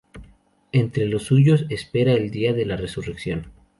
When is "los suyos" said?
1.05-1.67